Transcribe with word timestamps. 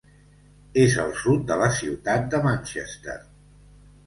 És 0.83 0.95
al 1.03 1.13
sud 1.23 1.43
de 1.51 1.57
la 1.65 1.67
ciutat 1.81 2.27
de 2.33 2.41
Manchester. 2.47 3.19